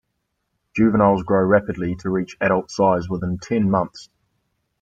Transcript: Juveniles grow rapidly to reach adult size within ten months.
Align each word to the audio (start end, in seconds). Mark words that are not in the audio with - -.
Juveniles 0.75 1.21
grow 1.21 1.43
rapidly 1.43 1.95
to 1.97 2.09
reach 2.09 2.35
adult 2.41 2.71
size 2.71 3.07
within 3.07 3.37
ten 3.37 3.69
months. 3.69 4.09